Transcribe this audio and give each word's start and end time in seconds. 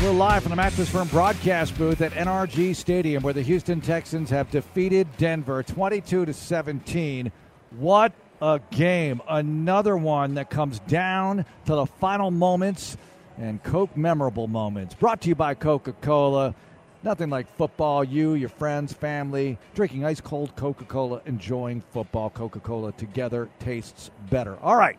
We're 0.00 0.12
live 0.12 0.44
from 0.44 0.50
the 0.50 0.56
Mattress 0.56 0.88
Firm 0.88 1.08
broadcast 1.08 1.76
booth 1.76 2.00
at 2.02 2.12
NRG 2.12 2.76
Stadium, 2.76 3.20
where 3.24 3.34
the 3.34 3.42
Houston 3.42 3.80
Texans 3.80 4.30
have 4.30 4.48
defeated 4.48 5.08
Denver 5.16 5.64
22 5.64 6.24
to 6.24 6.32
17. 6.32 7.32
What 7.72 8.12
a 8.40 8.60
game! 8.70 9.20
Another 9.28 9.96
one 9.96 10.34
that 10.34 10.50
comes 10.50 10.78
down 10.86 11.44
to 11.66 11.74
the 11.74 11.86
final 11.86 12.30
moments 12.30 12.96
and 13.38 13.60
Coke 13.64 13.96
memorable 13.96 14.46
moments. 14.46 14.94
Brought 14.94 15.20
to 15.22 15.30
you 15.30 15.34
by 15.34 15.54
Coca-Cola. 15.54 16.54
Nothing 17.02 17.28
like 17.28 17.52
football. 17.56 18.04
You, 18.04 18.34
your 18.34 18.50
friends, 18.50 18.92
family, 18.92 19.58
drinking 19.74 20.04
ice 20.04 20.20
cold 20.20 20.54
Coca 20.54 20.84
Cola, 20.84 21.22
enjoying 21.26 21.82
football. 21.92 22.30
Coca 22.30 22.60
Cola 22.60 22.92
together 22.92 23.48
tastes 23.58 24.12
better. 24.30 24.56
All 24.62 24.76
right. 24.76 24.96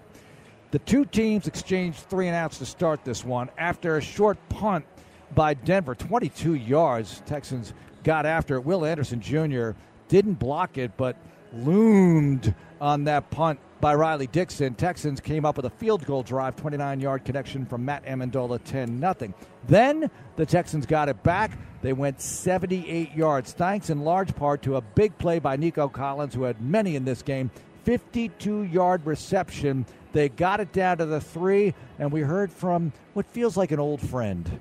The 0.71 0.79
two 0.79 1.05
teams 1.05 1.47
exchanged 1.47 1.97
three 1.97 2.27
and 2.27 2.35
outs 2.35 2.59
to 2.59 2.65
start 2.65 3.03
this 3.03 3.25
one 3.25 3.49
after 3.57 3.97
a 3.97 4.01
short 4.01 4.37
punt 4.49 4.85
by 5.33 5.55
Denver, 5.55 5.95
22 5.95 6.53
yards. 6.53 7.23
Texans 7.25 7.73
got 8.03 8.27
after 8.27 8.55
it. 8.55 8.61
Will 8.61 8.85
Anderson 8.85 9.19
Jr. 9.19 9.71
didn't 10.09 10.35
block 10.35 10.77
it, 10.77 10.91
but 10.95 11.15
loomed 11.53 12.53
on 12.79 13.03
that 13.05 13.31
punt 13.31 13.59
by 13.81 13.95
Riley 13.95 14.27
Dixon. 14.27 14.75
Texans 14.75 15.19
came 15.19 15.43
up 15.43 15.57
with 15.57 15.65
a 15.65 15.71
field 15.71 16.05
goal 16.05 16.21
drive, 16.21 16.55
29 16.55 16.99
yard 16.99 17.25
connection 17.25 17.65
from 17.65 17.83
Matt 17.85 18.05
Ammendola, 18.05 18.59
10 18.63 18.99
0. 18.99 19.33
Then 19.67 20.11
the 20.35 20.45
Texans 20.45 20.85
got 20.85 21.09
it 21.09 21.21
back. 21.23 21.51
They 21.81 21.93
went 21.93 22.21
78 22.21 23.15
yards, 23.15 23.53
thanks 23.53 23.89
in 23.89 24.01
large 24.01 24.35
part 24.35 24.61
to 24.63 24.75
a 24.75 24.81
big 24.81 25.17
play 25.17 25.39
by 25.39 25.55
Nico 25.55 25.87
Collins, 25.87 26.35
who 26.35 26.43
had 26.43 26.61
many 26.61 26.95
in 26.95 27.05
this 27.05 27.21
game. 27.23 27.49
52 27.85 28.63
yard 28.63 29.05
reception. 29.05 29.85
They 30.11 30.29
got 30.29 30.59
it 30.59 30.71
down 30.73 30.97
to 30.97 31.05
the 31.05 31.21
three, 31.21 31.73
and 31.99 32.11
we 32.11 32.21
heard 32.21 32.51
from 32.51 32.91
what 33.13 33.25
feels 33.27 33.55
like 33.55 33.71
an 33.71 33.79
old 33.79 34.01
friend. 34.01 34.59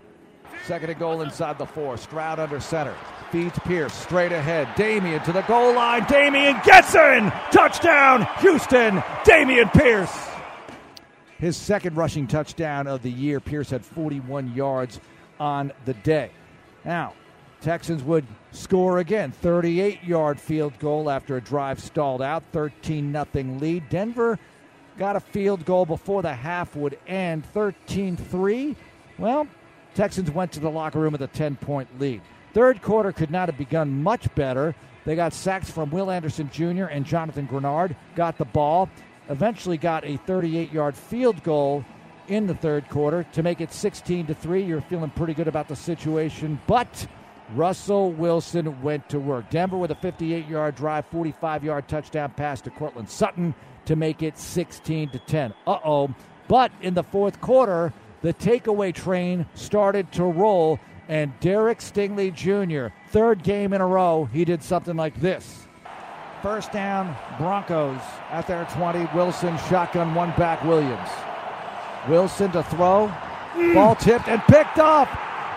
Second 0.66 0.90
and 0.90 0.98
goal 0.98 1.22
inside 1.22 1.56
the 1.56 1.66
four. 1.66 1.96
Stroud 1.96 2.38
under 2.38 2.60
center. 2.60 2.94
Feeds 3.30 3.58
Pierce 3.60 3.94
straight 3.94 4.32
ahead. 4.32 4.66
Dameon 4.68 5.24
to 5.24 5.32
the 5.32 5.42
goal 5.42 5.74
line. 5.74 6.02
Dameon 6.02 6.62
gets 6.64 6.94
in. 6.94 7.30
Touchdown, 7.50 8.26
Houston. 8.40 8.98
Dameon 9.24 9.72
Pierce. 9.72 10.28
His 11.38 11.56
second 11.56 11.96
rushing 11.96 12.26
touchdown 12.26 12.86
of 12.86 13.02
the 13.02 13.10
year. 13.10 13.40
Pierce 13.40 13.70
had 13.70 13.84
41 13.84 14.54
yards 14.54 15.00
on 15.40 15.72
the 15.84 15.94
day. 15.94 16.30
Now, 16.84 17.14
Texans 17.60 18.02
would 18.02 18.26
score 18.50 18.98
again. 18.98 19.32
38 19.32 20.04
yard 20.04 20.40
field 20.40 20.78
goal 20.78 21.08
after 21.08 21.36
a 21.36 21.40
drive 21.40 21.80
stalled 21.80 22.20
out. 22.20 22.42
13 22.52 23.12
0 23.12 23.26
lead. 23.58 23.88
Denver 23.88 24.38
got 24.98 25.16
a 25.16 25.20
field 25.20 25.64
goal 25.64 25.86
before 25.86 26.22
the 26.22 26.34
half 26.34 26.74
would 26.76 26.98
end. 27.06 27.46
13 27.46 28.16
3. 28.16 28.76
Well, 29.18 29.46
Texans 29.94 30.30
went 30.30 30.52
to 30.52 30.60
the 30.60 30.70
locker 30.70 30.98
room 30.98 31.12
with 31.12 31.22
a 31.22 31.28
10 31.28 31.56
point 31.56 31.88
lead. 31.98 32.20
Third 32.52 32.82
quarter 32.82 33.12
could 33.12 33.30
not 33.30 33.48
have 33.48 33.58
begun 33.58 34.02
much 34.02 34.32
better. 34.34 34.74
They 35.04 35.16
got 35.16 35.32
sacks 35.32 35.70
from 35.70 35.90
Will 35.90 36.10
Anderson 36.10 36.50
Jr. 36.52 36.84
and 36.84 37.04
Jonathan 37.04 37.48
Greenard, 37.48 37.96
got 38.14 38.36
the 38.36 38.44
ball, 38.44 38.90
eventually 39.28 39.78
got 39.78 40.04
a 40.04 40.16
38 40.18 40.72
yard 40.72 40.96
field 40.96 41.42
goal 41.42 41.84
in 42.28 42.46
the 42.46 42.54
third 42.54 42.88
quarter 42.90 43.24
to 43.32 43.42
make 43.42 43.60
it 43.60 43.72
16 43.72 44.26
to 44.26 44.34
3. 44.34 44.62
You're 44.62 44.82
feeling 44.82 45.10
pretty 45.10 45.34
good 45.34 45.48
about 45.48 45.68
the 45.68 45.76
situation, 45.76 46.60
but 46.66 47.06
Russell 47.54 48.12
Wilson 48.12 48.82
went 48.82 49.08
to 49.08 49.18
work. 49.18 49.48
Denver 49.48 49.78
with 49.78 49.90
a 49.90 49.94
58 49.94 50.46
yard 50.46 50.74
drive, 50.74 51.06
45 51.06 51.64
yard 51.64 51.88
touchdown 51.88 52.32
pass 52.36 52.60
to 52.62 52.70
Courtland 52.70 53.08
Sutton 53.08 53.54
to 53.88 53.96
make 53.96 54.22
it 54.22 54.38
16 54.38 55.08
to 55.10 55.18
10. 55.18 55.54
Uh 55.66 55.78
oh. 55.84 56.14
But 56.46 56.70
in 56.82 56.92
the 56.92 57.02
fourth 57.02 57.40
quarter, 57.40 57.92
the 58.20 58.34
takeaway 58.34 58.94
train 58.94 59.46
started 59.54 60.12
to 60.12 60.24
roll, 60.24 60.78
and 61.08 61.32
Derek 61.40 61.78
Stingley 61.78 62.32
Jr., 62.34 62.94
third 63.10 63.42
game 63.42 63.72
in 63.72 63.80
a 63.80 63.86
row, 63.86 64.28
he 64.30 64.44
did 64.44 64.62
something 64.62 64.96
like 64.96 65.18
this. 65.20 65.66
First 66.42 66.70
down, 66.70 67.16
Broncos 67.38 68.00
at 68.30 68.46
their 68.46 68.66
20. 68.74 69.08
Wilson 69.14 69.56
shotgun 69.70 70.14
one 70.14 70.32
back, 70.36 70.62
Williams. 70.64 71.08
Wilson 72.08 72.52
to 72.52 72.62
throw. 72.64 73.10
Ball 73.74 73.96
tipped 73.96 74.28
and 74.28 74.42
picked 74.42 74.78
off. 74.78 75.08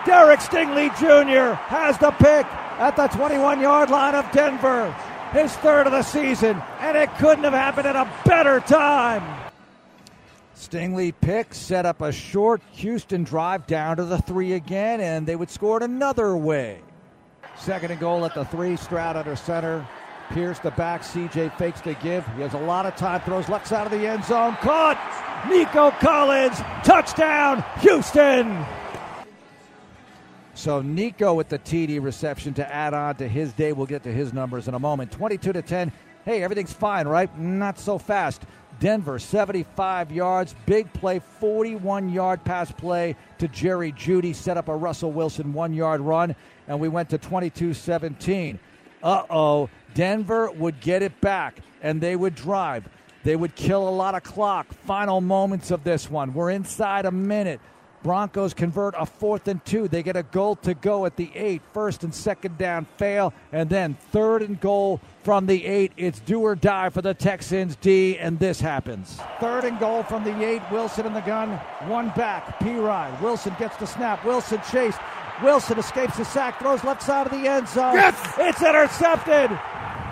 Derek 0.06 0.40
Stingley 0.40 0.88
Jr. 0.98 1.54
has 1.54 1.98
the 1.98 2.10
pick 2.12 2.46
at 2.80 2.96
the 2.96 3.06
21 3.08 3.60
yard 3.60 3.90
line 3.90 4.14
of 4.14 4.30
Denver. 4.32 4.94
His 5.32 5.52
third 5.56 5.86
of 5.86 5.92
the 5.92 6.02
season, 6.02 6.62
and 6.80 6.96
it 6.96 7.08
couldn't 7.16 7.44
have 7.44 7.54
happened 7.54 7.86
at 7.86 7.96
a 7.96 8.10
better 8.24 8.60
time. 8.60 9.22
Stingley 10.54 11.14
pick 11.20 11.54
set 11.54 11.86
up 11.86 12.02
a 12.02 12.12
short 12.12 12.60
Houston 12.72 13.24
drive 13.24 13.66
down 13.66 13.96
to 13.96 14.04
the 14.04 14.18
three 14.18 14.52
again, 14.52 15.00
and 15.00 15.26
they 15.26 15.34
would 15.34 15.50
score 15.50 15.78
it 15.78 15.82
another 15.82 16.36
way. 16.36 16.80
Second 17.56 17.90
and 17.92 18.00
goal 18.00 18.24
at 18.24 18.34
the 18.34 18.44
three, 18.44 18.76
Stroud 18.76 19.16
under 19.16 19.34
center. 19.34 19.86
Pierce 20.30 20.58
the 20.58 20.70
back, 20.72 21.02
CJ 21.02 21.56
fakes 21.58 21.80
the 21.80 21.94
give. 21.94 22.26
He 22.36 22.42
has 22.42 22.54
a 22.54 22.58
lot 22.58 22.86
of 22.86 22.96
time, 22.96 23.20
throws 23.22 23.48
left 23.48 23.66
side 23.66 23.86
of 23.86 23.92
the 23.92 24.06
end 24.06 24.24
zone. 24.24 24.56
Caught! 24.60 24.98
Nico 25.48 25.90
Collins, 25.92 26.58
touchdown, 26.84 27.64
Houston! 27.80 28.64
So 30.62 30.80
Nico 30.80 31.34
with 31.34 31.48
the 31.48 31.58
TD 31.58 32.00
reception 32.00 32.54
to 32.54 32.72
add 32.72 32.94
on 32.94 33.16
to 33.16 33.26
his 33.26 33.52
day. 33.52 33.72
We'll 33.72 33.84
get 33.84 34.04
to 34.04 34.12
his 34.12 34.32
numbers 34.32 34.68
in 34.68 34.74
a 34.74 34.78
moment. 34.78 35.10
22 35.10 35.54
to 35.54 35.60
10. 35.60 35.90
Hey, 36.24 36.44
everything's 36.44 36.72
fine, 36.72 37.08
right? 37.08 37.36
Not 37.36 37.80
so 37.80 37.98
fast. 37.98 38.42
Denver, 38.78 39.18
75 39.18 40.12
yards, 40.12 40.54
big 40.64 40.92
play, 40.92 41.20
41 41.40 42.10
yard 42.10 42.44
pass 42.44 42.70
play 42.70 43.16
to 43.38 43.48
Jerry 43.48 43.90
Jeudy, 43.90 44.32
set 44.32 44.56
up 44.56 44.68
a 44.68 44.76
Russell 44.76 45.10
Wilson 45.10 45.52
one 45.52 45.74
yard 45.74 46.00
run, 46.00 46.36
and 46.68 46.78
we 46.78 46.86
went 46.86 47.10
to 47.10 47.18
22 47.18 47.74
17. 47.74 48.60
Uh 49.02 49.24
oh, 49.30 49.68
Denver 49.94 50.48
would 50.52 50.80
get 50.80 51.02
it 51.02 51.20
back, 51.20 51.56
and 51.82 52.00
they 52.00 52.14
would 52.14 52.36
drive. 52.36 52.88
They 53.24 53.34
would 53.34 53.56
kill 53.56 53.88
a 53.88 53.90
lot 53.90 54.14
of 54.14 54.22
clock. 54.22 54.72
Final 54.86 55.20
moments 55.20 55.72
of 55.72 55.82
this 55.82 56.08
one. 56.08 56.34
We're 56.34 56.50
inside 56.50 57.04
a 57.04 57.10
minute. 57.10 57.60
Broncos 58.02 58.54
convert 58.54 58.94
a 58.98 59.06
fourth 59.06 59.48
and 59.48 59.64
two. 59.64 59.88
They 59.88 60.02
get 60.02 60.16
a 60.16 60.22
goal 60.22 60.56
to 60.56 60.74
go 60.74 61.06
at 61.06 61.16
the 61.16 61.30
eight. 61.34 61.62
First 61.72 62.04
and 62.04 62.14
second 62.14 62.58
down 62.58 62.86
fail, 62.96 63.32
and 63.52 63.70
then 63.70 63.94
third 64.10 64.42
and 64.42 64.60
goal 64.60 65.00
from 65.22 65.46
the 65.46 65.64
eight. 65.64 65.92
It's 65.96 66.20
do 66.20 66.40
or 66.40 66.54
die 66.54 66.90
for 66.90 67.02
the 67.02 67.14
Texans 67.14 67.76
D, 67.76 68.18
and 68.18 68.38
this 68.38 68.60
happens. 68.60 69.18
Third 69.40 69.64
and 69.64 69.78
goal 69.78 70.02
from 70.02 70.24
the 70.24 70.44
eight. 70.44 70.62
Wilson 70.70 71.06
in 71.06 71.14
the 71.14 71.20
gun, 71.20 71.50
one 71.88 72.08
back. 72.10 72.58
Perine. 72.60 73.20
Wilson 73.20 73.54
gets 73.58 73.76
the 73.76 73.86
snap. 73.86 74.24
Wilson 74.24 74.60
chased. 74.70 74.98
Wilson 75.42 75.78
escapes 75.78 76.18
the 76.18 76.24
sack, 76.24 76.60
throws 76.60 76.84
left 76.84 77.02
side 77.02 77.26
of 77.26 77.32
the 77.32 77.48
end 77.48 77.68
zone. 77.68 77.94
Yes! 77.94 78.34
It's 78.38 78.62
intercepted. 78.62 79.50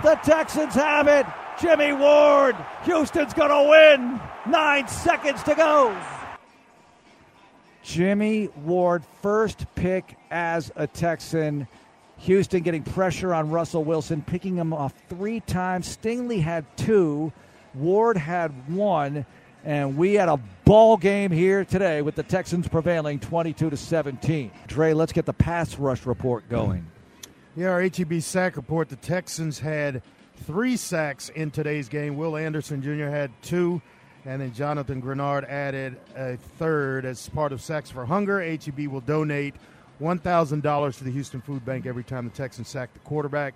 The 0.03 0.15
Texans 0.25 0.75
have 0.75 1.07
it. 1.09 1.27
Jimmy 1.61 1.93
Ward. 1.93 2.57
Houston's 2.85 3.35
going 3.35 3.51
to 3.51 3.71
win. 3.71 4.21
Nine 4.51 4.89
seconds 4.89 5.43
to 5.43 5.55
go. 5.55 5.95
Jimmy 7.83 8.49
Ward, 8.65 9.05
first 9.23 9.67
pick 9.75 10.17
as 10.31 10.71
a 10.77 10.87
Texan. 10.87 11.67
Houston 12.19 12.63
getting 12.63 12.83
pressure 12.83 13.33
on 13.33 13.51
Russell 13.51 13.83
Wilson, 13.85 14.23
picking 14.23 14.57
him 14.57 14.73
off 14.73 14.93
three 15.09 15.41
times. 15.41 15.97
Stingley 15.97 16.41
had 16.43 16.65
two, 16.77 17.33
Ward 17.75 18.17
had 18.17 18.51
one, 18.69 19.25
and 19.65 19.97
we 19.97 20.15
had 20.15 20.29
a 20.29 20.39
ball 20.65 20.97
game 20.97 21.31
here 21.31 21.65
today 21.65 22.03
with 22.03 22.15
the 22.15 22.23
Texans 22.23 22.69
prevailing 22.69 23.19
22 23.19 23.71
to 23.71 23.77
17. 23.77 24.51
Dre, 24.67 24.93
let's 24.93 25.13
get 25.13 25.25
the 25.25 25.33
pass 25.33 25.79
rush 25.79 26.05
report 26.05 26.49
going. 26.49 26.87
Yeah, 27.57 27.71
our 27.71 27.83
HEB 27.83 28.21
sack 28.23 28.57
report. 28.57 28.89
The 28.89 28.97
Texans 28.97 29.59
had 29.59 30.03
three 30.45 30.77
sacks 30.77 31.31
in 31.31 31.51
today's 31.51 31.89
game. 31.89 32.17
Will 32.17 32.37
Anderson 32.37 32.83
Jr. 32.83 33.09
had 33.09 33.31
two. 33.43 33.83
And 34.27 34.41
then 34.43 34.53
Jonathan 34.53 35.01
Greenard 35.01 35.49
added 35.49 35.97
a 36.15 36.37
third 36.59 37.05
as 37.05 37.29
part 37.31 37.53
of 37.53 37.61
Sacks 37.63 37.91
for 37.91 38.05
Hunger. 38.05 38.41
HEB 38.43 38.87
will 38.89 39.01
donate 39.01 39.55
$1,000 40.01 40.99
to 40.99 41.05
the 41.05 41.11
Houston 41.11 41.41
Food 41.41 41.65
Bank 41.65 41.87
every 41.87 42.05
time 42.05 42.25
the 42.25 42.31
Texans 42.37 42.69
sack 42.69 42.93
the 42.93 42.99
quarterback. 43.01 43.55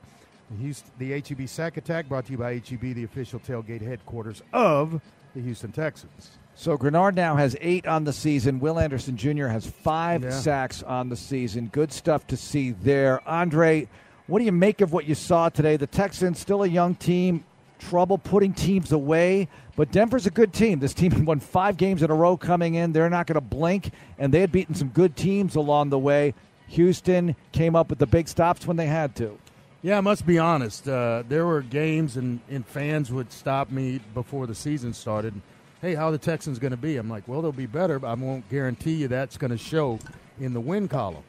The, 0.50 0.56
Houston, 0.62 0.90
the 0.98 1.20
HEB 1.20 1.48
Sack 1.48 1.76
Attack 1.76 2.08
brought 2.08 2.26
to 2.26 2.32
you 2.32 2.38
by 2.38 2.54
HEB, 2.54 2.80
the 2.94 3.04
official 3.04 3.40
tailgate 3.40 3.82
headquarters 3.82 4.42
of 4.52 5.00
the 5.34 5.40
Houston 5.40 5.72
Texans. 5.72 6.30
So 6.54 6.78
Greenard 6.78 7.14
now 7.14 7.34
has 7.36 7.56
eight 7.60 7.86
on 7.86 8.04
the 8.04 8.12
season. 8.12 8.60
Will 8.60 8.78
Anderson 8.78 9.16
Jr. 9.16 9.48
has 9.48 9.66
five 9.66 10.22
Yeah. 10.22 10.30
sacks 10.30 10.82
on 10.82 11.08
the 11.08 11.16
season. 11.16 11.68
Good 11.72 11.92
stuff 11.92 12.26
to 12.28 12.36
see 12.36 12.70
there. 12.70 13.26
Andre, 13.28 13.88
what 14.28 14.38
do 14.38 14.44
you 14.44 14.52
make 14.52 14.80
of 14.80 14.92
what 14.92 15.06
you 15.06 15.14
saw 15.14 15.48
today? 15.48 15.76
The 15.76 15.86
Texans, 15.88 16.38
still 16.38 16.62
a 16.62 16.68
young 16.68 16.94
team, 16.94 17.44
trouble 17.78 18.18
putting 18.18 18.52
teams 18.52 18.92
away, 18.92 19.48
but 19.76 19.90
Denver's 19.92 20.26
a 20.26 20.30
good 20.30 20.52
team. 20.52 20.78
This 20.80 20.94
team 20.94 21.24
won 21.26 21.40
five 21.40 21.76
games 21.76 22.02
in 22.02 22.10
a 22.10 22.14
row 22.14 22.36
coming 22.36 22.74
in. 22.74 22.92
They're 22.92 23.10
not 23.10 23.26
going 23.26 23.34
to 23.34 23.40
blink, 23.40 23.90
and 24.18 24.32
they 24.32 24.40
had 24.40 24.52
beaten 24.52 24.74
some 24.74 24.88
good 24.88 25.16
teams 25.16 25.56
along 25.56 25.90
the 25.90 25.98
way. 25.98 26.34
Houston 26.68 27.36
came 27.52 27.76
up 27.76 27.90
with 27.90 27.98
the 27.98 28.06
big 28.06 28.26
stops 28.28 28.66
when 28.66 28.76
they 28.76 28.86
had 28.86 29.14
to. 29.16 29.38
Yeah, 29.82 29.98
I 29.98 30.00
must 30.00 30.26
be 30.26 30.38
honest. 30.38 30.88
Uh, 30.88 31.24
there 31.28 31.44
were 31.46 31.60
games, 31.60 32.16
and, 32.16 32.40
and 32.48 32.66
fans 32.66 33.12
would 33.12 33.30
stop 33.30 33.70
me 33.70 34.00
before 34.14 34.46
the 34.46 34.54
season 34.54 34.94
started. 34.94 35.34
Hey, 35.82 35.94
how 35.94 36.08
are 36.08 36.12
the 36.12 36.16
Texans 36.18 36.58
going 36.58 36.70
to 36.70 36.78
be? 36.78 36.96
I'm 36.96 37.10
like, 37.10 37.28
well, 37.28 37.42
they'll 37.42 37.52
be 37.52 37.66
better, 37.66 37.98
but 37.98 38.08
I 38.08 38.14
won't 38.14 38.48
guarantee 38.48 38.94
you 38.94 39.08
that's 39.08 39.36
going 39.36 39.50
to 39.50 39.58
show 39.58 39.98
in 40.40 40.54
the 40.54 40.60
win 40.60 40.88
column. 40.88 41.22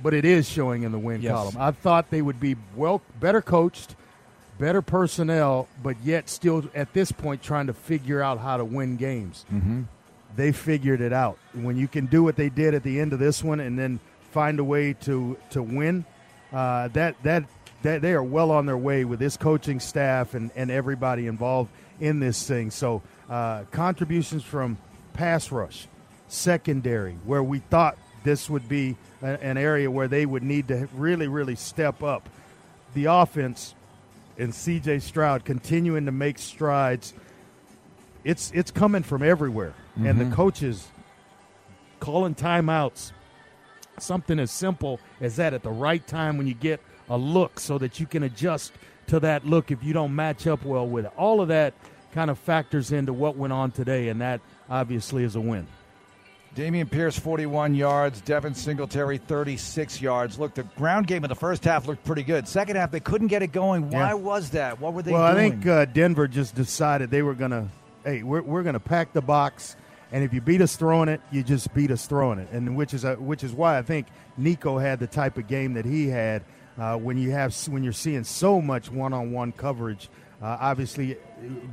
But 0.00 0.14
it 0.14 0.24
is 0.24 0.48
showing 0.48 0.84
in 0.84 0.92
the 0.92 0.98
win 0.98 1.20
Yes. 1.20 1.32
column. 1.32 1.56
I 1.58 1.72
thought 1.72 2.08
they 2.10 2.22
would 2.22 2.38
be 2.38 2.54
well 2.76 3.02
better 3.18 3.42
coached, 3.42 3.96
better 4.60 4.82
personnel, 4.82 5.66
but 5.82 5.96
yet 6.04 6.28
still 6.28 6.62
at 6.74 6.92
this 6.92 7.10
point 7.10 7.42
trying 7.42 7.66
to 7.66 7.72
figure 7.72 8.22
out 8.22 8.38
how 8.38 8.58
to 8.58 8.64
win 8.64 8.96
games. 8.96 9.46
Mm-hmm. 9.52 9.82
They 10.36 10.52
figured 10.52 11.00
it 11.00 11.14
out. 11.14 11.38
When 11.54 11.76
you 11.76 11.88
can 11.88 12.06
do 12.06 12.22
what 12.22 12.36
they 12.36 12.50
did 12.50 12.74
at 12.74 12.82
the 12.82 13.00
end 13.00 13.14
of 13.14 13.18
this 13.18 13.42
one 13.42 13.58
and 13.58 13.78
then 13.78 13.98
find 14.30 14.60
a 14.60 14.64
way 14.64 14.92
to 14.92 15.36
to 15.50 15.62
win, 15.62 16.04
uh, 16.52 16.88
that 16.88 17.16
that 17.24 17.44
that 17.82 18.02
they 18.02 18.12
are 18.12 18.22
well 18.22 18.50
on 18.50 18.66
their 18.66 18.76
way 18.76 19.04
with 19.04 19.18
this 19.18 19.36
coaching 19.38 19.80
staff 19.80 20.34
and, 20.34 20.50
and 20.54 20.70
everybody 20.70 21.26
involved 21.26 21.70
in 21.98 22.20
this 22.20 22.46
thing. 22.46 22.70
So 22.70 23.02
uh, 23.30 23.64
contributions 23.70 24.44
from 24.44 24.76
pass 25.14 25.50
rush, 25.50 25.88
secondary, 26.28 27.14
where 27.24 27.42
we 27.42 27.58
thought 27.58 27.96
this 28.22 28.50
would 28.50 28.68
be 28.68 28.96
a, 29.22 29.42
an 29.42 29.56
area 29.56 29.90
where 29.90 30.06
they 30.06 30.26
would 30.26 30.42
need 30.42 30.68
to 30.68 30.86
really 30.94 31.28
really 31.28 31.56
step 31.56 32.02
up. 32.02 32.28
The 32.92 33.06
offense 33.06 33.74
and 34.40 34.54
C.J. 34.54 35.00
Stroud 35.00 35.44
continuing 35.44 36.06
to 36.06 36.12
make 36.12 36.38
strides. 36.38 37.14
It's 38.24 38.50
it's 38.54 38.70
coming 38.70 39.02
from 39.02 39.22
everywhere, 39.22 39.74
and 39.96 40.18
the 40.18 40.24
mm-hmm. 40.24 40.34
coaches 40.34 40.88
calling 42.00 42.34
timeouts. 42.34 43.12
Something 43.98 44.38
as 44.38 44.50
simple 44.50 44.98
as 45.20 45.36
that 45.36 45.52
at 45.52 45.62
the 45.62 45.70
right 45.70 46.06
time 46.06 46.38
when 46.38 46.46
you 46.46 46.54
get 46.54 46.80
a 47.08 47.18
look, 47.18 47.60
so 47.60 47.76
that 47.78 48.00
you 48.00 48.06
can 48.06 48.22
adjust 48.22 48.72
to 49.08 49.20
that 49.20 49.44
look 49.44 49.70
if 49.70 49.82
you 49.84 49.92
don't 49.92 50.14
match 50.14 50.46
up 50.46 50.64
well 50.64 50.86
with 50.86 51.06
it. 51.06 51.12
All 51.16 51.40
of 51.40 51.48
that 51.48 51.74
kind 52.12 52.30
of 52.30 52.38
factors 52.38 52.92
into 52.92 53.12
what 53.12 53.36
went 53.36 53.52
on 53.52 53.70
today, 53.70 54.08
and 54.08 54.20
that 54.20 54.40
obviously 54.68 55.24
is 55.24 55.36
a 55.36 55.40
win. 55.40 55.66
Dameon 56.56 56.90
Pierce, 56.90 57.16
41 57.18 57.74
yards. 57.76 58.20
Devin 58.22 58.54
Singletary, 58.54 59.18
36 59.18 60.02
yards. 60.02 60.38
Look, 60.38 60.54
the 60.54 60.64
ground 60.64 61.06
game 61.06 61.24
in 61.24 61.28
the 61.28 61.34
first 61.36 61.64
half 61.64 61.86
looked 61.86 62.04
pretty 62.04 62.24
good. 62.24 62.48
Second 62.48 62.76
half, 62.76 62.90
they 62.90 62.98
couldn't 63.00 63.28
get 63.28 63.42
it 63.42 63.52
going. 63.52 63.88
Why 63.90 64.08
Yeah. 64.08 64.14
was 64.14 64.50
that? 64.50 64.80
What 64.80 64.92
were 64.92 65.02
they 65.02 65.12
well, 65.12 65.32
doing? 65.32 65.46
I 65.46 65.50
think 65.50 65.66
uh, 65.66 65.84
Denver 65.84 66.26
just 66.26 66.56
decided 66.56 67.10
they 67.10 67.22
were 67.22 67.34
going 67.34 67.52
to, 67.52 67.68
hey, 68.04 68.24
we're, 68.24 68.42
we're 68.42 68.64
going 68.64 68.72
to 68.74 68.80
pack 68.80 69.12
the 69.12 69.20
box, 69.22 69.76
and 70.10 70.24
if 70.24 70.34
you 70.34 70.40
beat 70.40 70.60
us 70.60 70.74
throwing 70.74 71.08
it, 71.08 71.20
you 71.30 71.44
just 71.44 71.72
beat 71.72 71.92
us 71.92 72.06
throwing 72.06 72.40
it, 72.40 72.48
and 72.50 72.76
which 72.76 72.94
is 72.94 73.04
uh, 73.04 73.14
which 73.14 73.44
is 73.44 73.52
why 73.52 73.78
I 73.78 73.82
think 73.82 74.08
Nico 74.36 74.76
had 74.76 74.98
the 74.98 75.06
type 75.06 75.38
of 75.38 75.46
game 75.46 75.74
that 75.74 75.84
he 75.84 76.08
had 76.08 76.42
uh, 76.78 76.96
when 76.96 77.16
you 77.16 77.30
have 77.30 77.54
when 77.68 77.84
you're 77.84 77.92
seeing 77.92 78.24
so 78.24 78.60
much 78.60 78.90
one-on-one 78.90 79.52
coverage. 79.52 80.08
Uh, 80.42 80.56
obviously, 80.60 81.16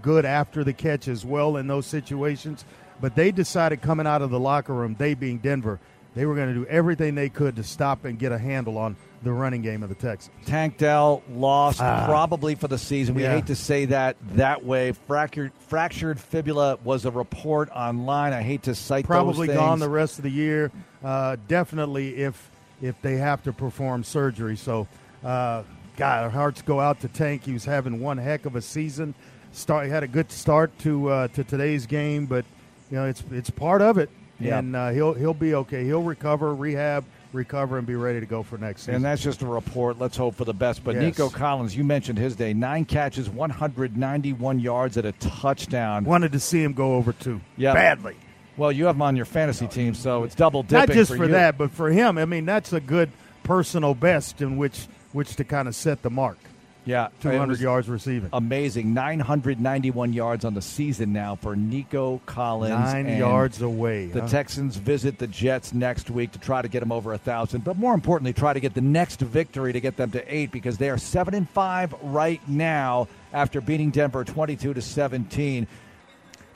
good 0.01 0.25
after 0.25 0.63
the 0.63 0.73
catch 0.73 1.07
as 1.07 1.25
well 1.25 1.57
in 1.57 1.67
those 1.67 1.85
situations, 1.85 2.65
but 2.99 3.15
they 3.15 3.31
decided 3.31 3.81
coming 3.81 4.05
out 4.07 4.21
of 4.21 4.29
the 4.29 4.39
locker 4.39 4.73
room, 4.73 4.95
they 4.99 5.13
being 5.13 5.37
Denver, 5.37 5.79
they 6.15 6.25
were 6.25 6.35
going 6.35 6.47
to 6.47 6.53
do 6.53 6.65
everything 6.65 7.15
they 7.15 7.29
could 7.29 7.55
to 7.57 7.63
stop 7.63 8.03
and 8.03 8.17
get 8.19 8.31
a 8.31 8.37
handle 8.37 8.77
on 8.77 8.95
the 9.23 9.31
running 9.31 9.61
game 9.61 9.83
of 9.83 9.89
the 9.89 9.95
Texans. 9.95 10.35
Tank 10.45 10.77
Dell 10.77 11.21
lost 11.31 11.77
probably 11.79 12.55
for 12.55 12.67
the 12.67 12.77
season. 12.77 13.13
We 13.15 13.23
Ah. 13.23 13.29
Yeah. 13.29 13.35
hate 13.35 13.45
to 13.47 13.55
say 13.55 13.85
that 13.85 14.15
that 14.33 14.65
way. 14.65 14.91
Fractured, 14.91 15.51
fractured 15.67 16.19
fibula 16.19 16.77
was 16.83 17.05
a 17.05 17.11
report 17.11 17.69
online. 17.69 18.33
I 18.33 18.41
hate 18.41 18.63
to 18.63 18.75
cite 18.75 19.05
probably 19.05 19.47
gone 19.47 19.79
the 19.79 19.89
rest 19.89 20.17
of 20.17 20.23
the 20.23 20.29
year. 20.31 20.71
Uh, 21.03 21.37
definitely 21.47 22.17
if 22.17 22.49
if 22.81 22.99
they 23.01 23.17
have 23.17 23.41
to 23.43 23.53
perform 23.53 24.03
surgery. 24.03 24.55
So, 24.55 24.87
uh, 25.23 25.63
God, 25.97 26.23
our 26.23 26.29
hearts 26.29 26.61
go 26.61 26.79
out 26.79 27.01
to 27.01 27.07
Tank. 27.07 27.43
He 27.43 27.53
was 27.53 27.65
having 27.65 27.99
one 27.99 28.17
heck 28.17 28.45
of 28.45 28.55
a 28.55 28.61
season. 28.61 29.13
Start 29.51 29.85
he 29.85 29.91
had 29.91 30.03
a 30.03 30.07
good 30.07 30.31
start 30.31 30.77
to 30.79 31.09
uh, 31.09 31.27
to 31.29 31.43
today's 31.43 31.85
game, 31.87 32.25
but 32.27 32.45
you 32.91 32.97
know 32.97 33.05
it's 33.05 33.23
it's 33.31 33.49
part 33.49 33.81
of 33.81 33.97
it, 33.97 34.09
Yeah. 34.39 34.59
and 34.59 34.75
uh, 34.75 34.89
he'll 34.91 35.13
he'll 35.13 35.33
be 35.33 35.55
okay. 35.55 35.83
He'll 35.85 36.03
recover, 36.03 36.53
rehab, 36.53 37.03
recover, 37.33 37.77
and 37.79 37.87
be 37.87 37.95
ready 37.95 38.19
to 38.19 38.25
go 38.27 38.43
for 38.43 38.57
next 38.59 38.81
season. 38.81 38.95
And 38.95 39.05
that's 39.05 39.23
just 39.23 39.41
a 39.41 39.47
report. 39.47 39.97
Let's 39.97 40.15
hope 40.17 40.35
for 40.35 40.45
the 40.45 40.53
best. 40.53 40.83
But 40.83 40.95
Yes. 40.95 41.03
Nico 41.03 41.29
Collins, 41.29 41.75
you 41.75 41.83
mentioned 41.83 42.19
his 42.19 42.35
day. 42.35 42.53
Nine 42.53 42.85
catches, 42.85 43.29
191 43.29 44.59
yards 44.59 44.97
at 44.97 45.05
a 45.05 45.11
touchdown. 45.13 46.03
Wanted 46.03 46.31
to 46.33 46.39
see 46.39 46.61
him 46.61 46.73
go 46.73 46.95
over 46.95 47.13
two 47.13 47.41
Yeah. 47.55 47.73
badly. 47.73 48.15
Well, 48.57 48.71
you 48.71 48.85
have 48.85 48.95
him 48.95 49.01
on 49.03 49.15
your 49.15 49.25
fantasy 49.25 49.67
team, 49.67 49.93
so 49.95 50.23
it's 50.23 50.35
double 50.35 50.63
dipping. 50.63 50.77
Not 50.79 50.89
just 50.89 51.15
for, 51.15 51.25
you. 51.25 51.31
that, 51.31 51.57
but 51.57 51.71
for 51.71 51.89
him. 51.89 52.17
I 52.17 52.25
mean, 52.25 52.45
that's 52.45 52.73
a 52.73 52.79
good 52.79 53.09
personal 53.43 53.93
best 53.93 54.41
in 54.41 54.57
which 54.57 54.87
which 55.17 55.35
to 55.35 55.43
kind 55.43 55.67
of 55.67 55.75
set 55.75 56.03
the 56.03 56.09
mark. 56.11 56.37
Yeah, 56.85 57.09
200 57.19 57.59
yards 57.59 57.89
receiving. 57.89 58.29
Amazing, 58.31 58.93
991 58.93 60.13
yards 60.13 60.45
on 60.45 60.53
the 60.53 60.61
season 60.61 61.11
now 61.11 61.35
for 61.35 61.53
Nico 61.53 62.21
Collins. 62.25 62.71
Nine 62.71 63.17
yards 63.17 63.61
away. 63.61 64.05
The 64.05 64.21
huh? 64.21 64.27
Texans 64.29 64.77
visit 64.77 65.17
the 65.17 65.27
Jets 65.27 65.73
next 65.73 66.09
week 66.09 66.31
to 66.31 66.39
try 66.39 66.61
to 66.61 66.69
get 66.69 66.79
them 66.79 66.93
over 66.93 67.11
a 67.11 67.17
thousand, 67.17 67.65
but 67.65 67.75
more 67.75 67.93
importantly, 67.93 68.31
try 68.31 68.53
to 68.53 68.61
get 68.61 68.73
the 68.73 68.79
next 68.79 69.19
victory 69.19 69.73
to 69.73 69.81
get 69.81 69.97
them 69.97 70.11
to 70.11 70.33
eight 70.33 70.49
because 70.51 70.77
they 70.77 70.89
are 70.89 70.97
seven 70.97 71.33
and 71.33 71.49
five 71.49 71.93
right 72.03 72.47
now 72.47 73.09
after 73.33 73.59
beating 73.59 73.91
Denver 73.91 74.23
22 74.23 74.73
to 74.73 74.81
17. 74.81 75.67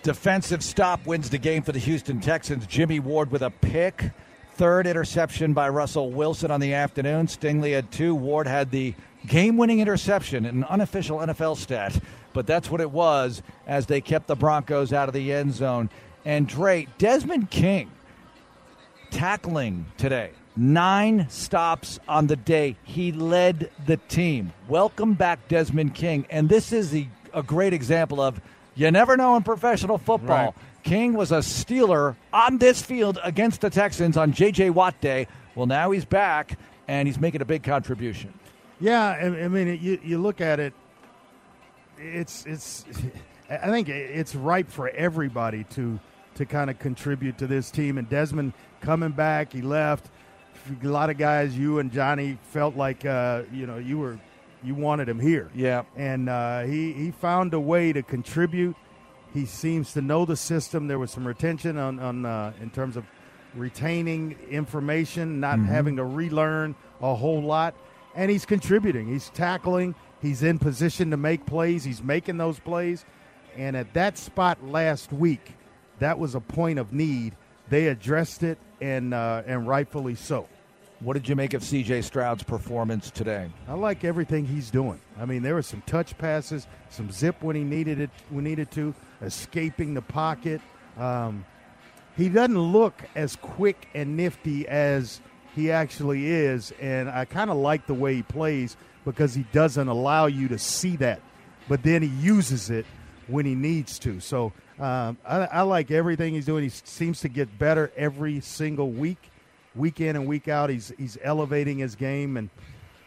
Defensive 0.02 0.64
stop 0.64 1.06
wins 1.06 1.30
the 1.30 1.40
game 1.40 1.62
for 1.62 1.74
the 1.74 1.80
Houston 1.80 2.22
Texans. 2.22 2.66
Jimmy 2.68 3.02
Ward 3.02 3.32
with 3.32 3.42
a 3.42 3.50
pick. 3.50 4.12
Third 4.56 4.86
interception 4.86 5.54
by 5.54 5.70
Russell 5.70 6.12
Wilson 6.12 6.52
on 6.52 6.60
the 6.60 6.74
afternoon. 6.74 7.28
Stingley 7.28 7.74
had 7.74 7.92
two. 7.92 8.14
Ward 8.14 8.48
had 8.48 8.70
the 8.70 8.94
game 9.26 9.58
winning 9.58 9.80
interception, 9.80 10.46
an 10.46 10.64
unofficial 10.66 11.20
NFL 11.20 11.58
stat, 11.58 12.00
but 12.34 12.46
that's 12.46 12.70
what 12.70 12.82
it 12.82 12.92
was 12.92 13.42
as 13.66 13.86
they 13.86 14.02
kept 14.02 14.28
the 14.28 14.36
Broncos 14.36 14.94
out 14.94 15.08
of 15.08 15.14
the 15.14 15.32
end 15.32 15.54
zone. 15.54 15.90
And 16.26 16.48
Dre, 16.48 16.88
Desmond 16.98 17.50
King 17.50 17.90
tackling 19.10 19.86
today. 19.98 20.32
Nine 20.56 21.28
stops 21.30 22.00
on 22.08 22.28
the 22.28 22.36
day. 22.36 22.76
He 22.84 23.12
led 23.12 23.72
the 23.86 23.98
team. 23.98 24.52
Welcome 24.68 25.14
back, 25.14 25.48
Desmond 25.48 25.96
King. 25.96 26.26
And 26.30 26.50
this 26.50 26.74
is 26.74 26.92
the, 26.92 27.08
a 27.34 27.42
great 27.42 27.74
example 27.74 28.20
of 28.20 28.42
you 28.76 28.92
never 28.92 29.18
know 29.18 29.36
in 29.36 29.44
professional 29.44 29.98
football. 29.98 30.46
Right. 30.46 30.54
King 30.84 31.14
was 31.14 31.32
a 31.32 31.40
Steeler 31.40 32.16
on 32.34 32.58
this 32.58 32.82
field 32.82 33.20
against 33.24 33.62
the 33.62 33.70
Texans 33.70 34.18
on 34.18 34.32
J.J. 34.32 34.72
Watt 34.72 35.00
Day. 35.00 35.28
Well, 35.56 35.68
now 35.68 35.92
he's 35.92 36.06
back, 36.06 36.58
and 36.88 37.08
he's 37.08 37.20
making 37.20 37.42
a 37.42 37.46
big 37.46 37.64
contribution. 37.64 38.34
Yeah, 38.80 39.10
I, 39.10 39.26
I 39.44 39.48
mean, 39.48 39.68
it, 39.68 39.80
you 39.80 40.00
you 40.04 40.18
look 40.18 40.42
at 40.42 40.60
it. 40.60 40.74
It's 41.98 42.46
it's. 42.46 42.86
I 43.50 43.70
think 43.70 43.90
it's 43.90 44.34
ripe 44.34 44.70
for 44.70 44.90
everybody 44.90 45.66
to 45.72 46.00
to 46.36 46.46
kind 46.46 46.70
of 46.70 46.80
contribute 46.80 47.38
to 47.40 47.48
this 47.48 47.70
team. 47.70 47.98
And 47.98 48.10
Desmond 48.10 48.54
coming 48.80 49.12
back, 49.12 49.54
he 49.54 49.62
left. 49.62 50.10
A 50.84 50.88
lot 50.88 51.10
of 51.10 51.18
guys, 51.18 51.58
you 51.58 51.80
and 51.80 51.92
Johnny, 51.92 52.38
felt 52.44 52.76
like 52.76 53.06
uh, 53.06 53.44
you 53.52 53.68
know 53.68 53.78
you 53.78 53.98
were 54.00 54.20
you 54.64 54.76
wanted 54.76 55.10
him 55.10 55.20
here. 55.20 55.50
Yeah. 55.56 55.84
and 55.96 56.30
uh, 56.30 56.62
he 56.64 56.94
he 56.94 57.12
found 57.12 57.54
a 57.54 57.60
way 57.60 57.94
to 57.94 58.04
contribute. 58.04 58.76
He 59.34 59.46
seems 59.46 59.94
to 59.94 60.02
know 60.02 60.26
the 60.26 60.36
system. 60.36 60.88
There 60.88 61.00
was 61.00 61.12
some 61.12 61.26
retention 61.26 61.78
on 61.78 62.00
on 62.00 62.26
uh, 62.26 62.54
in 62.62 62.70
terms 62.70 62.98
of 62.98 63.06
retaining 63.56 64.38
information, 64.50 65.40
not 65.40 65.60
having 65.60 65.98
to 65.98 66.06
relearn 66.06 66.76
a 67.02 67.16
whole 67.16 67.42
lot, 67.42 67.76
and 68.16 68.32
he's 68.32 68.46
contributing. 68.46 69.08
He's 69.08 69.30
tackling. 69.30 69.96
He's 70.22 70.44
in 70.44 70.60
position 70.60 71.12
to 71.12 71.18
make 71.18 71.46
plays. 71.46 71.84
He's 71.84 72.04
making 72.04 72.38
those 72.38 72.60
plays, 72.60 73.06
and 73.58 73.76
at 73.76 73.94
that 73.94 74.18
spot 74.18 74.64
last 74.64 75.12
week, 75.12 75.54
that 76.00 76.20
was 76.20 76.36
a 76.36 76.40
point 76.40 76.78
of 76.80 76.94
need. 76.94 77.36
They 77.70 77.88
addressed 77.88 78.44
it, 78.44 78.58
and 78.80 79.14
uh, 79.14 79.44
and 79.46 79.68
rightfully 79.68 80.16
so. 80.16 80.48
What 81.02 81.14
did 81.14 81.28
you 81.28 81.36
make 81.36 81.56
of 81.56 81.64
C.J. 81.64 82.04
Stroud's 82.04 82.44
performance 82.44 83.10
today? 83.10 83.50
I 83.68 83.74
like 83.74 84.04
everything 84.04 84.46
he's 84.46 84.70
doing. 84.70 85.02
I 85.20 85.26
mean, 85.26 85.42
there 85.42 85.56
were 85.56 85.64
some 85.64 85.82
touch 85.88 86.16
passes, 86.20 86.68
some 86.92 87.10
zip 87.10 87.42
when 87.42 87.56
he 87.56 87.64
needed 87.64 88.00
it, 88.00 88.12
when 88.30 88.44
needed 88.44 88.70
to, 88.72 88.94
escaping 89.20 89.96
the 89.96 90.04
pocket. 90.04 90.62
Um, 91.00 91.44
he 92.16 92.30
doesn't 92.30 92.60
look 92.60 93.02
as 93.16 93.36
quick 93.36 93.88
and 93.96 94.16
nifty 94.16 94.68
as 94.68 95.22
he 95.56 95.72
actually 95.72 96.28
is, 96.28 96.72
and 96.80 97.10
I 97.10 97.26
kind 97.26 97.50
of 97.50 97.58
like 97.58 97.88
the 97.88 97.96
way 97.96 98.14
he 98.14 98.22
plays 98.22 98.78
because 99.04 99.34
he 99.34 99.44
doesn't 99.52 99.88
allow 99.88 100.28
you 100.28 100.50
to 100.50 100.60
see 100.60 100.98
that, 100.98 101.20
but 101.68 101.82
then 101.82 102.04
he 102.04 102.10
uses 102.10 102.70
it 102.70 102.86
when 103.26 103.48
he 103.48 103.56
needs 103.56 103.98
to. 104.00 104.20
So 104.20 104.54
um, 104.80 105.18
I, 105.26 105.46
I 105.46 105.62
like 105.64 105.90
everything 105.90 106.36
he's 106.36 106.46
doing. 106.46 106.64
He 106.64 106.70
seems 106.70 107.22
to 107.22 107.28
get 107.28 107.58
better 107.58 107.92
every 107.98 108.40
single 108.42 108.92
week, 108.92 109.32
week 109.76 110.02
in 110.02 110.16
and 110.16 110.28
week 110.28 110.48
out. 110.48 110.70
He's 110.70 110.92
he's 110.98 111.18
elevating 111.24 111.80
his 111.80 111.96
game, 111.96 112.38
and 112.38 112.50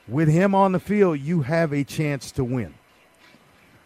with 0.08 0.28
him 0.28 0.54
on 0.54 0.72
the 0.72 0.80
field, 0.80 1.20
you 1.20 1.42
have 1.42 1.72
a 1.72 1.84
chance 1.84 2.30
to 2.32 2.44
win. 2.44 2.74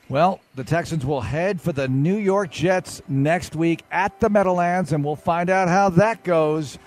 Well, 0.08 0.40
the 0.54 0.64
Texans 0.64 1.04
will 1.04 1.20
head 1.20 1.60
for 1.60 1.72
the 1.72 1.86
New 1.86 2.16
York 2.16 2.50
Jets 2.50 3.02
next 3.08 3.54
week 3.54 3.84
at 3.90 4.18
the 4.20 4.30
Meadowlands, 4.30 4.92
and 4.92 5.04
we'll 5.04 5.16
find 5.16 5.50
out 5.50 5.68
how 5.68 5.90
that 5.90 6.24
goes. 6.24 6.78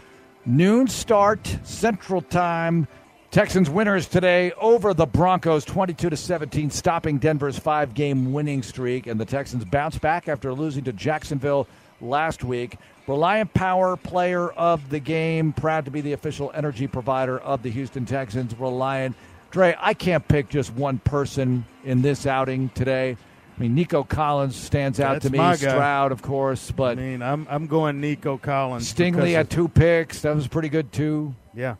Noon 0.44 0.88
start, 0.88 1.60
Central 1.64 2.24
Time. 2.24 2.88
Texans 3.32 3.70
winners 3.70 4.10
today 4.10 4.52
over 4.60 4.94
the 4.94 5.06
Broncos 5.06 5.64
22 5.64 6.10
to 6.10 6.18
17 6.18 6.70
stopping 6.70 7.18
Denver's 7.18 7.58
5-game 7.58 8.34
winning 8.34 8.62
streak 8.62 9.08
and 9.08 9.18
the 9.18 9.24
Texans 9.24 9.64
bounce 9.64 9.98
back 9.98 10.28
after 10.28 10.54
losing 10.54 10.84
to 10.84 10.92
Jacksonville 10.92 11.66
last 12.02 12.44
week. 12.44 12.76
Reliant 13.08 13.54
Power 13.54 13.96
Player 13.96 14.50
of 14.50 14.90
the 14.90 15.00
Game, 15.00 15.54
proud 15.54 15.86
to 15.86 15.92
be 15.92 16.02
the 16.02 16.12
official 16.12 16.52
energy 16.54 16.88
provider 16.88 17.40
of 17.40 17.64
the 17.64 17.70
Houston 17.70 18.06
Texans. 18.06 18.54
Reliant. 18.60 19.16
Dre, 19.50 19.78
I 19.80 19.94
can't 19.94 20.28
pick 20.28 20.50
just 20.50 20.74
one 20.74 21.00
person 21.00 21.64
in 21.86 22.02
this 22.02 22.26
outing 22.26 22.68
today. 22.70 23.16
I 23.58 23.62
mean, 23.62 23.76
Nico 23.76 24.04
Collins 24.04 24.58
stands 24.58 25.00
out 25.00 25.22
That's 25.22 25.28
to 25.28 25.32
me. 25.32 25.56
Stroud, 25.56 26.12
of 26.12 26.22
course, 26.22 26.70
but 26.72 26.98
I 26.98 27.02
mean, 27.02 27.22
I'm 27.22 27.48
I'm 27.50 27.68
going 27.68 28.02
Nico 28.02 28.38
Collins. 28.38 28.94
Stingley 28.94 29.32
had 29.32 29.50
two 29.50 29.70
picks. 29.70 30.22
That 30.22 30.36
was 30.36 30.48
pretty 30.48 30.70
good 30.70 30.92
too. 30.92 31.34
Yeah. 31.54 31.76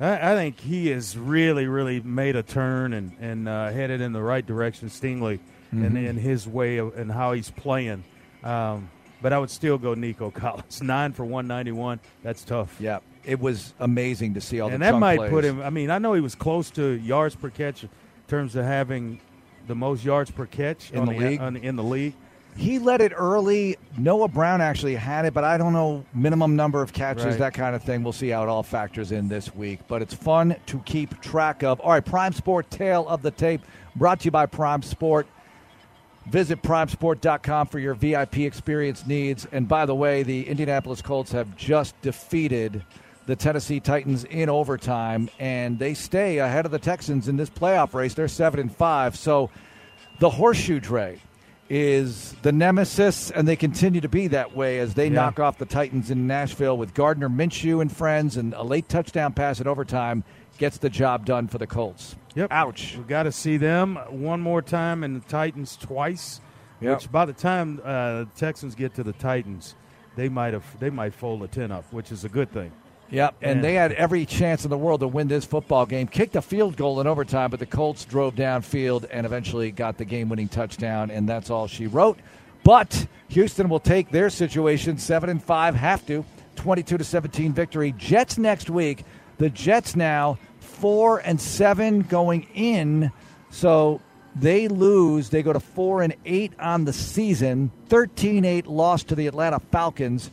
I, 0.00 0.32
I 0.32 0.34
think 0.34 0.58
he 0.60 0.88
has 0.88 1.16
really, 1.16 1.66
really 1.66 2.00
made 2.00 2.36
a 2.36 2.42
turn 2.42 2.92
and, 2.94 3.12
and 3.20 3.48
uh, 3.48 3.70
headed 3.70 4.00
in 4.00 4.12
the 4.12 4.22
right 4.22 4.44
direction, 4.44 4.88
Stingley, 4.88 5.38
and 5.72 5.82
Mm-hmm. 5.84 5.96
in 5.98 6.16
his 6.16 6.48
way 6.48 6.78
of, 6.78 6.96
and 6.98 7.12
how 7.12 7.32
he's 7.32 7.50
playing. 7.50 8.02
Um, 8.42 8.90
but 9.22 9.32
I 9.32 9.38
would 9.38 9.50
still 9.50 9.78
go 9.78 9.94
Nico 9.94 10.30
Collins. 10.32 10.82
Nine 10.82 11.12
for 11.12 11.24
191. 11.24 12.00
That's 12.24 12.42
tough. 12.42 12.74
Yeah, 12.80 12.98
it 13.24 13.38
was 13.38 13.72
amazing 13.78 14.34
to 14.34 14.40
see 14.40 14.60
all 14.60 14.68
the 14.68 14.74
and 14.74 14.82
that 14.82 14.98
might 14.98 15.18
plays. 15.18 15.30
put 15.30 15.44
him, 15.44 15.60
I 15.62 15.70
mean, 15.70 15.90
I 15.90 15.98
know 15.98 16.14
he 16.14 16.20
was 16.20 16.34
close 16.34 16.70
to 16.70 16.92
yards 16.92 17.36
per 17.36 17.50
catch 17.50 17.84
in 17.84 17.90
terms 18.26 18.56
of 18.56 18.64
having 18.64 19.20
the 19.68 19.74
most 19.76 20.04
yards 20.04 20.30
per 20.30 20.46
catch 20.46 20.90
In 20.90 21.00
on 21.00 21.06
the 21.06 21.12
league? 21.12 21.40
on- 21.40 21.56
in 21.56 21.76
the 21.76 21.84
league. 21.84 22.14
He 22.56 22.78
led 22.78 23.00
it 23.00 23.12
early. 23.16 23.76
Noah 23.96 24.28
Brown 24.28 24.60
actually 24.60 24.94
had 24.94 25.24
it, 25.24 25.32
but 25.32 25.44
I 25.44 25.56
don't 25.56 25.72
know 25.72 26.04
minimum 26.12 26.56
number 26.56 26.82
of 26.82 26.92
catches, 26.92 27.24
Right. 27.24 27.38
that 27.38 27.54
kind 27.54 27.74
of 27.74 27.82
thing. 27.82 28.02
We'll 28.02 28.12
see 28.12 28.28
how 28.28 28.42
it 28.42 28.48
all 28.48 28.62
factors 28.62 29.12
in 29.12 29.28
this 29.28 29.54
week. 29.54 29.80
But 29.88 30.02
it's 30.02 30.12
fun 30.14 30.56
to 30.66 30.78
keep 30.80 31.20
track 31.20 31.62
of. 31.62 31.80
All 31.80 31.90
right, 31.90 32.04
Prime 32.04 32.32
Sport 32.32 32.70
Tale 32.70 33.06
of 33.08 33.22
the 33.22 33.30
Tape, 33.30 33.62
brought 33.96 34.20
to 34.20 34.24
you 34.26 34.30
by 34.30 34.46
Prime 34.46 34.82
Sport. 34.82 35.26
Visit 36.28 36.62
primesport.com 36.62 37.66
for 37.68 37.78
your 37.78 37.94
VIP 37.94 38.38
experience 38.44 39.06
needs. 39.06 39.46
And 39.52 39.66
by 39.66 39.86
the 39.86 39.94
way, 39.94 40.22
the 40.22 40.46
Indianapolis 40.46 41.00
Colts 41.02 41.32
have 41.32 41.56
just 41.56 42.00
defeated 42.02 42.84
the 43.26 43.34
Tennessee 43.36 43.80
Titans 43.80 44.24
in 44.24 44.48
overtime, 44.48 45.30
and 45.38 45.78
they 45.78 45.94
stay 45.94 46.38
ahead 46.38 46.66
of 46.66 46.72
the 46.72 46.78
Texans 46.78 47.26
in 47.28 47.36
this 47.36 47.48
playoff 47.48 47.94
race. 47.94 48.12
They're 48.14 48.28
seven 48.28 48.60
and 48.60 48.74
five. 48.74 49.16
So 49.16 49.50
the 50.18 50.30
horseshoe 50.30 50.80
tray 50.80 51.20
is 51.70 52.34
the 52.42 52.50
nemesis, 52.50 53.30
and 53.30 53.46
they 53.46 53.54
continue 53.54 54.00
to 54.00 54.08
be 54.08 54.26
that 54.26 54.56
way 54.56 54.80
as 54.80 54.94
they 54.94 55.06
Yeah. 55.06 55.14
knock 55.14 55.38
off 55.38 55.56
the 55.56 55.64
Titans 55.64 56.10
in 56.10 56.26
Nashville 56.26 56.76
with 56.76 56.92
Gardner 56.94 57.28
Minshew 57.28 57.80
and 57.80 57.90
friends, 57.90 58.36
and 58.36 58.52
a 58.54 58.64
late 58.64 58.88
touchdown 58.88 59.32
pass 59.32 59.60
at 59.60 59.68
overtime 59.68 60.24
gets 60.58 60.78
the 60.78 60.90
job 60.90 61.24
done 61.24 61.46
for 61.46 61.58
the 61.58 61.68
Colts. 61.68 62.16
Yep. 62.34 62.48
Ouch. 62.50 62.94
We've 62.96 63.06
got 63.06 63.22
to 63.22 63.32
see 63.32 63.56
them 63.56 63.96
one 64.10 64.40
more 64.40 64.60
time 64.62 65.04
and 65.04 65.16
the 65.16 65.28
Titans 65.28 65.76
twice. 65.76 66.40
Yep. 66.80 66.96
Which 66.98 67.12
by 67.12 67.24
the 67.24 67.32
time 67.32 67.80
uh, 67.84 68.20
the 68.24 68.28
Texans 68.36 68.74
get 68.74 68.94
to 68.94 69.02
the 69.04 69.12
Titans, 69.12 69.74
they 70.16 70.28
might 70.28 70.52
have 70.54 70.64
they 70.80 70.90
might 70.90 71.14
fold 71.14 71.42
a 71.42 71.48
ten 71.48 71.70
up, 71.70 71.84
which 71.92 72.10
is 72.10 72.24
a 72.24 72.28
good 72.28 72.50
thing. 72.50 72.72
Yep, 73.10 73.34
and 73.42 73.56
Yeah. 73.58 73.62
they 73.62 73.74
had 73.74 73.92
every 73.92 74.24
chance 74.26 74.64
in 74.64 74.70
the 74.70 74.78
world 74.78 75.00
to 75.00 75.08
win 75.08 75.28
this 75.28 75.44
football 75.44 75.84
game. 75.86 76.06
Kicked 76.06 76.36
a 76.36 76.42
field 76.42 76.76
goal 76.76 77.00
in 77.00 77.06
overtime, 77.06 77.50
but 77.50 77.58
the 77.60 77.66
Colts 77.66 78.04
drove 78.04 78.34
downfield 78.36 79.06
and 79.10 79.26
eventually 79.26 79.70
got 79.72 79.98
the 79.98 80.04
game-winning 80.04 80.48
touchdown, 80.48 81.10
and 81.10 81.28
that's 81.28 81.50
all 81.50 81.66
she 81.66 81.86
wrote. 81.86 82.18
But 82.62 83.06
Houston 83.28 83.68
will 83.68 83.80
take 83.80 84.10
their 84.10 84.30
situation 84.30 84.98
seven 84.98 85.28
and 85.30 85.42
five, 85.42 85.74
have 85.74 86.06
to 86.06 86.24
twenty-two 86.56 86.98
to 86.98 87.04
seventeen 87.04 87.52
victory. 87.52 87.94
Jets 87.96 88.38
next 88.38 88.68
week. 88.70 89.04
The 89.38 89.48
Jets 89.50 89.96
now 89.96 90.38
four 90.60 91.18
and 91.18 91.40
seven 91.40 92.02
going 92.02 92.46
in, 92.54 93.10
so 93.50 94.00
they 94.36 94.68
lose. 94.68 95.30
They 95.30 95.42
go 95.42 95.52
to 95.54 95.60
four 95.60 96.02
and 96.02 96.14
eight 96.26 96.52
on 96.60 96.84
the 96.84 96.92
season. 96.92 97.70
13-8 97.88 98.66
loss 98.66 99.02
to 99.04 99.14
the 99.14 99.26
Atlanta 99.26 99.58
Falcons 99.72 100.30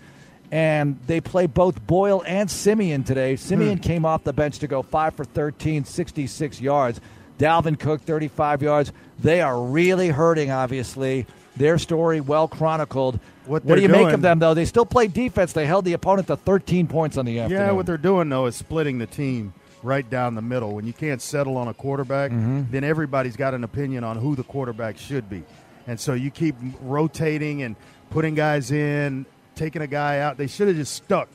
and 0.52 1.00
they 1.08 1.22
play 1.22 1.46
both 1.46 1.86
Boyle 1.86 2.24
and 2.26 2.50
Siemian 2.50 3.04
today. 3.04 3.36
Siemian 3.36 3.78
hmm. 3.78 3.84
came 3.84 4.06
off 4.06 4.24
the 4.24 4.34
bench 4.34 4.60
to 4.60 4.68
go 4.68 4.82
5 4.82 5.16
for 5.16 5.26
13, 5.26 5.86
66 5.86 6.62
yards. 6.62 7.02
Dalvin 7.38 7.80
Cook, 7.80 8.02
35 8.02 8.64
yards. 8.64 8.92
They 9.20 9.42
are 9.42 9.62
really 9.62 10.10
hurting, 10.10 10.52
obviously. 10.52 11.26
Their 11.56 11.78
story 11.78 12.22
well 12.22 12.48
chronicled. 12.48 13.20
What 13.46 13.64
do 13.64 13.70
they're 13.70 13.80
you 13.80 13.90
make 13.90 14.14
of 14.14 14.22
them, 14.22 14.40
though? 14.40 14.54
They 14.54 14.66
still 14.66 14.86
play 14.86 15.08
defense. 15.08 15.54
They 15.54 15.66
held 15.66 15.86
the 15.86 15.94
opponent 15.94 16.28
to 16.28 16.36
13 16.36 16.88
points 16.88 17.18
on 17.18 17.26
the 17.26 17.40
afternoon. 17.40 17.68
Yeah, 17.68 17.72
what 17.72 17.86
they're 17.86 17.98
doing 17.98 18.30
though 18.30 18.46
is 18.46 18.56
splitting 18.56 18.98
the 18.98 19.08
team 19.08 19.54
right 19.84 20.08
down 20.08 20.36
the 20.36 20.42
middle. 20.42 20.74
When 20.74 20.86
you 20.86 20.94
can't 20.94 21.22
settle 21.22 21.58
on 21.58 21.68
a 21.68 21.74
quarterback, 21.74 22.32
mm-hmm. 22.32 22.64
then 22.72 22.84
everybody's 22.84 23.36
got 23.36 23.54
an 23.54 23.64
opinion 23.64 24.04
on 24.04 24.18
who 24.18 24.36
the 24.36 24.44
quarterback 24.44 24.98
should 24.98 25.30
be, 25.30 25.44
and 25.88 26.00
so 26.00 26.14
you 26.14 26.30
keep 26.30 26.56
rotating 26.82 27.64
and 27.64 27.76
putting 28.10 28.36
guys 28.36 28.72
in, 28.72 29.26
taking 29.58 29.82
a 29.82 29.88
guy 29.88 30.20
out. 30.20 30.38
They 30.38 30.48
should 30.48 30.68
have 30.68 30.78
just 30.78 30.94
stuck 30.94 31.30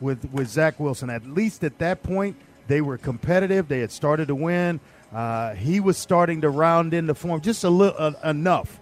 with 0.00 0.30
with 0.32 0.48
Zach 0.48 0.80
Wilson. 0.80 1.10
At 1.10 1.26
least 1.26 1.64
at 1.64 1.78
that 1.78 2.02
point, 2.02 2.36
they 2.68 2.80
were 2.80 2.98
competitive. 2.98 3.68
They 3.68 3.80
had 3.80 3.92
started 3.92 4.28
to 4.28 4.34
win. 4.34 4.80
Uh, 5.12 5.54
he 5.54 5.78
was 5.78 5.96
starting 5.96 6.40
to 6.40 6.50
round 6.50 6.92
into 6.92 7.14
form 7.14 7.40
just 7.40 7.62
a 7.64 7.70
little 7.70 7.96
uh, 7.98 8.12
enough, 8.28 8.80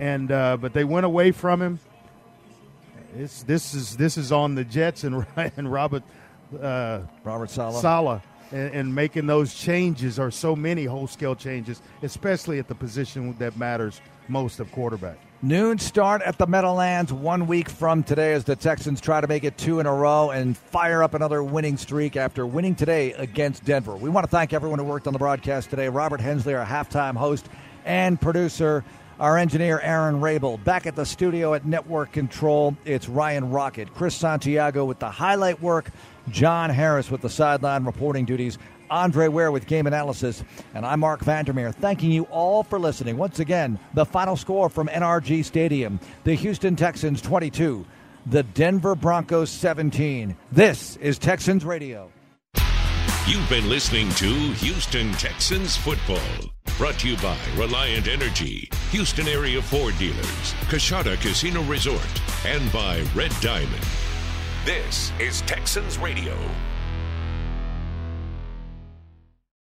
and 0.00 0.30
uh, 0.30 0.56
but 0.56 0.72
they 0.72 0.84
went 0.84 1.06
away 1.06 1.32
from 1.32 1.60
him. 1.60 1.80
It's, 3.16 3.42
this 3.42 3.74
is 3.74 3.96
this 3.96 4.16
is 4.16 4.30
on 4.32 4.54
the 4.54 4.64
Jets 4.64 5.04
and 5.04 5.26
and 5.36 5.72
Robert 5.72 6.02
uh, 6.60 7.00
Robert 7.24 7.50
Saleh. 7.50 7.80
Saleh 7.80 8.22
and, 8.52 8.74
and 8.74 8.94
making 8.94 9.26
those 9.26 9.54
changes 9.54 10.18
or 10.18 10.30
so 10.30 10.54
many 10.54 10.84
whole 10.84 11.06
scale 11.06 11.34
changes, 11.34 11.80
especially 12.02 12.58
at 12.58 12.68
the 12.68 12.74
position 12.74 13.34
that 13.38 13.56
matters 13.56 14.00
most 14.28 14.60
of 14.60 14.70
quarterback. 14.72 15.18
Noon 15.44 15.76
start 15.76 16.22
at 16.22 16.38
the 16.38 16.46
Meadowlands 16.46 17.12
one 17.12 17.48
week 17.48 17.68
from 17.68 18.04
today 18.04 18.32
as 18.32 18.44
the 18.44 18.54
Texans 18.54 19.00
try 19.00 19.20
to 19.20 19.26
make 19.26 19.42
it 19.42 19.58
two 19.58 19.80
in 19.80 19.86
a 19.86 19.92
row 19.92 20.30
and 20.30 20.56
fire 20.56 21.02
up 21.02 21.14
another 21.14 21.42
winning 21.42 21.76
streak 21.76 22.14
after 22.14 22.46
winning 22.46 22.76
today 22.76 23.12
against 23.14 23.64
Denver. 23.64 23.96
We 23.96 24.08
want 24.08 24.22
to 24.22 24.30
thank 24.30 24.52
everyone 24.52 24.78
who 24.78 24.84
worked 24.84 25.08
on 25.08 25.12
the 25.12 25.18
broadcast 25.18 25.68
today. 25.68 25.88
Robert 25.88 26.20
Hensley, 26.20 26.54
our 26.54 26.64
halftime 26.64 27.16
host 27.16 27.48
and 27.84 28.20
producer, 28.20 28.84
our 29.18 29.36
engineer 29.36 29.80
Aaron 29.80 30.20
Rabel. 30.20 30.58
Back 30.58 30.86
at 30.86 30.94
the 30.94 31.04
studio 31.04 31.54
at 31.54 31.66
Network 31.66 32.12
Control, 32.12 32.76
it's 32.84 33.08
Ryan 33.08 33.50
Rocket, 33.50 33.92
Chris 33.94 34.14
Santiago 34.14 34.84
with 34.84 35.00
the 35.00 35.10
highlight 35.10 35.60
work, 35.60 35.90
John 36.28 36.70
Harris 36.70 37.10
with 37.10 37.20
the 37.20 37.28
sideline 37.28 37.82
reporting 37.82 38.26
duties. 38.26 38.58
Andre 38.92 39.28
Ware 39.28 39.50
with 39.50 39.66
game 39.66 39.86
analysis, 39.86 40.44
and 40.74 40.84
I'm 40.84 41.00
Marc 41.00 41.20
Vandermeer, 41.20 41.72
thanking 41.72 42.12
you 42.12 42.24
all 42.24 42.62
for 42.62 42.78
listening. 42.78 43.16
Once 43.16 43.40
again, 43.40 43.78
the 43.94 44.04
final 44.04 44.36
score 44.36 44.68
from 44.68 44.88
NRG 44.88 45.44
Stadium 45.46 45.98
the 46.24 46.34
Houston 46.34 46.76
Texans 46.76 47.22
22, 47.22 47.86
the 48.26 48.42
Denver 48.42 48.94
Broncos 48.94 49.50
17. 49.50 50.36
This 50.52 50.96
is 50.96 51.18
Texans 51.18 51.64
Radio. 51.64 52.12
You've 53.26 53.48
been 53.48 53.68
listening 53.70 54.10
to 54.10 54.26
Houston 54.26 55.12
Texans 55.12 55.74
football. 55.76 56.18
Brought 56.76 56.98
to 56.98 57.08
you 57.08 57.16
by 57.16 57.38
Reliant 57.56 58.08
Energy, 58.08 58.68
Houston 58.90 59.26
area 59.26 59.62
Ford 59.62 59.96
dealers, 59.98 60.54
Coushatta 60.68 61.18
Casino 61.20 61.62
Resort, 61.62 62.20
and 62.44 62.70
by 62.72 63.02
Red 63.14 63.32
Diamond. 63.40 63.86
This 64.66 65.12
is 65.18 65.40
Texans 65.42 65.96
Radio. 65.98 66.36